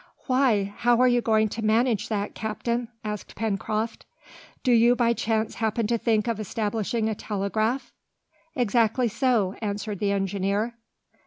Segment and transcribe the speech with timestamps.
[0.25, 0.73] "Why!
[0.77, 4.03] how are you going to manage that, captain?" asked Pencroft.
[4.63, 7.93] "Do you by chance happen to think of establishing a telegraph?"
[8.55, 10.73] "Exactly so," answered the engineer.